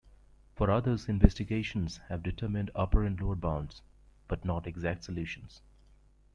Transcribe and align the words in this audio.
For 0.55 0.71
others 0.71 1.07
investigations 1.07 1.99
have 2.09 2.23
determined 2.23 2.71
upper 2.73 3.03
and 3.03 3.21
lower 3.21 3.35
bounds, 3.35 3.83
but 4.27 4.43
not 4.43 4.65
exact 4.65 5.03
solutions. 5.03 5.61